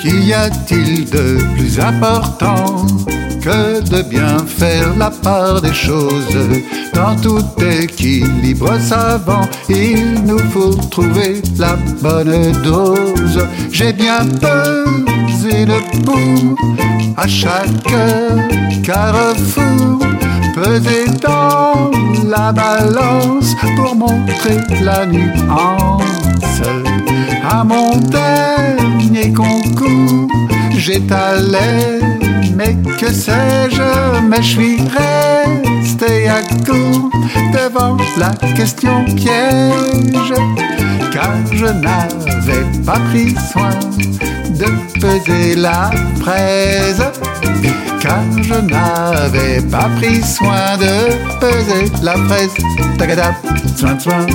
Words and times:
Qu'y 0.00 0.32
a-t-il 0.32 1.08
de 1.10 1.38
plus 1.54 1.78
important 1.78 2.86
que 3.40 3.80
de 3.88 4.02
bien 4.02 4.38
faire 4.46 4.96
la 4.96 5.10
part 5.10 5.60
des 5.60 5.72
choses? 5.72 6.36
Dans 6.94 7.16
tout 7.16 7.44
équilibre 7.60 8.78
savant, 8.80 9.48
il 9.68 10.22
nous 10.24 10.38
faut 10.50 10.74
trouver 10.90 11.42
la 11.58 11.76
bonne 12.00 12.52
dose. 12.62 13.46
J'ai 13.70 13.92
bien 13.92 14.26
pesé 14.26 15.66
le 15.66 15.80
pouls 16.04 16.56
à 17.16 17.26
chaque 17.26 17.94
carrefour, 18.82 19.98
pesé 20.54 21.06
dans 21.20 21.90
la 22.28 22.52
balance 22.52 23.54
pour 23.76 23.94
montrer 23.94 24.58
la 24.82 25.06
nuance. 25.06 26.31
À 27.48 27.64
mon 27.64 27.96
dernier 27.96 29.32
concours, 29.32 30.28
j'étalais, 30.76 32.00
mais 32.54 32.76
que 32.98 33.12
sais-je, 33.12 34.20
mais 34.28 34.42
je 34.42 34.48
suis 34.48 34.76
resté 34.80 36.28
à 36.28 36.42
court 36.64 37.10
devant 37.52 37.96
la 38.18 38.30
question 38.54 39.04
piège, 39.16 40.34
car 41.12 41.34
je 41.52 41.66
n'avais 41.66 42.64
pas 42.84 43.00
pris 43.10 43.34
soin 43.52 43.70
de 44.58 44.66
peser 45.00 45.56
la 45.56 45.90
fraise 46.20 47.02
car 48.00 48.20
je 48.42 48.54
n'avais 48.54 49.60
pas 49.70 49.88
pris 49.96 50.20
soin 50.22 50.76
de 50.76 51.38
peser 51.38 51.90
la 52.02 52.14
fraise. 52.26 52.52
Tagadap, 52.98 53.34
soin, 53.76 53.98
soin. 53.98 54.26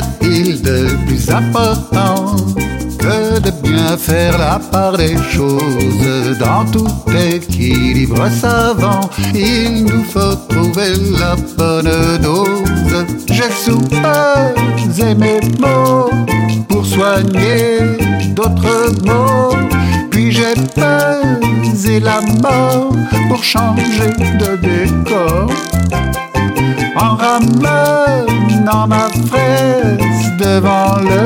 A-t-il 0.00 0.62
de 0.62 0.96
plus 1.06 1.28
important 1.30 2.36
que 2.98 3.38
de 3.40 3.50
bien 3.62 3.96
faire 3.96 4.38
la 4.38 4.58
part 4.58 4.96
des 4.96 5.16
choses 5.30 6.38
dans 6.38 6.64
tout 6.66 6.88
équilibre 7.32 8.28
savant? 8.30 9.08
Il 9.34 9.84
nous 9.84 10.04
faut 10.04 10.36
trouver 10.48 10.92
la 11.18 11.36
bonne 11.56 12.18
dose. 12.22 13.06
J'ai 13.30 13.50
soupesé 13.64 15.14
mes 15.14 15.40
mots 15.58 16.10
pour 16.68 16.84
soigner 16.86 17.78
d'autres 18.34 18.92
mots. 19.04 19.56
Puis 20.10 20.32
j'ai 20.32 20.54
pesé 20.74 22.00
la 22.00 22.20
mort 22.42 22.92
pour 23.28 23.42
changer 23.42 24.12
de 24.38 24.56
décor 24.56 25.09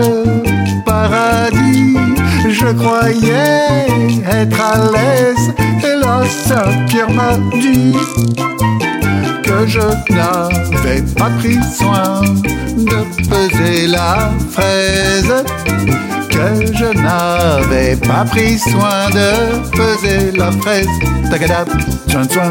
le 0.05 0.85
paradis. 0.85 1.97
Je 2.49 2.67
croyais 2.73 3.87
être 4.31 4.61
à 4.61 4.77
l'aise 4.93 5.53
et 5.83 5.97
la 6.05 6.25
Saint-Pierre 6.29 7.11
m'a 7.11 7.37
dit 7.59 7.95
que 9.43 9.67
je 9.67 9.81
n'avais 10.13 11.03
pas 11.17 11.31
pris 11.39 11.59
soin 11.77 12.21
de 12.77 12.99
peser 13.29 13.87
la 13.89 14.31
fraise. 14.51 15.45
Que 16.31 16.67
je 16.75 16.99
n'avais 17.01 17.97
pas 17.97 18.25
pris 18.25 18.59
soin 18.59 19.09
de 19.11 19.71
peser 19.71 20.33
la 20.37 20.51
fraise. 20.53 20.89
Tagadap, 21.31 21.69
soin, 22.09 22.51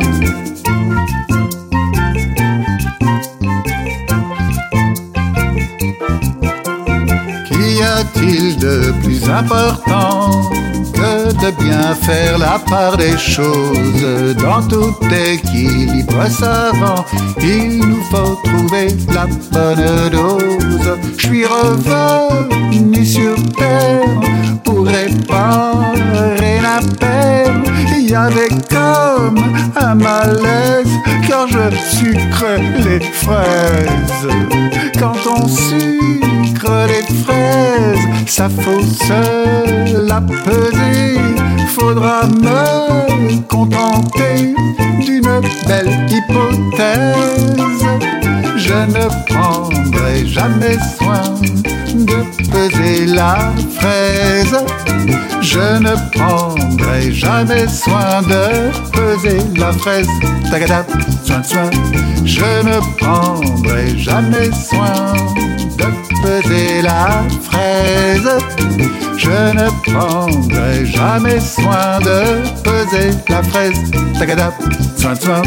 de 8.64 8.94
plus 9.04 9.30
important 9.30 10.50
que 10.94 11.34
de 11.34 11.52
bien 11.64 11.94
faire 11.96 12.38
la 12.38 12.58
part 12.70 12.96
des 12.96 13.18
choses 13.18 14.36
dans 14.38 14.62
tout 14.66 14.96
équilibre 15.12 16.26
savant 16.30 17.04
Il 17.42 17.80
nous 17.80 18.04
faut 18.10 18.40
trouver 18.46 18.88
la 19.14 19.26
bonne 19.52 20.10
dose. 20.12 20.98
Je 21.18 21.28
suis 21.28 21.46
revenu 21.46 23.06
sur 23.06 23.36
terre 23.58 24.22
pour 24.64 24.86
réparer 24.86 26.56
la 26.70 26.80
peine. 27.02 27.64
Il 27.98 28.12
y 28.12 28.16
avait 28.16 28.56
comme 28.70 29.44
un 29.76 29.96
malaise 29.96 30.94
quand 31.30 31.48
je 31.48 31.76
sucre 31.98 32.46
les 32.86 33.02
fraises. 33.02 34.63
Quand 37.26 37.34
on 37.34 37.34
sucre 37.34 37.34
les 37.38 37.94
fraises, 37.94 38.28
ça 38.28 38.50
faut 38.50 38.82
se 38.82 40.08
la 40.08 40.22
peser. 40.22 41.20
Faudra 41.68 42.24
me 42.28 43.42
contenter 43.48 44.54
d'une 45.00 45.42
belle 45.68 45.92
hypothèse. 46.10 47.16
Je 48.58 48.74
ne 48.74 49.08
prendrai 49.28 50.26
jamais 50.28 50.78
soin 50.98 51.24
de 51.94 52.24
peser 52.52 53.06
la 53.08 53.52
fraise. 53.78 54.58
Je 55.42 55.80
ne 55.80 55.96
prendrai 56.12 57.12
jamais 57.12 57.68
soin 57.68 58.22
de 58.22 58.72
peser 58.92 59.40
la 59.58 59.72
fraise. 59.74 60.08
Tagadap, 60.50 60.90
soin, 61.26 61.44
soin. 61.44 61.70
Je 62.26 62.64
ne 62.66 62.80
prendrai 62.98 63.98
jamais 63.98 64.50
soin 64.52 65.14
Je 69.24 69.54
ne 69.54 69.70
prendrai 69.90 70.86
jamais 70.86 71.40
soin 71.40 72.00
de 72.00 72.44
peser 72.62 73.18
la 73.30 73.42
fraise. 73.42 73.80
Tagadap, 74.20 74.54
soin, 74.98 75.16
soin. 75.16 75.42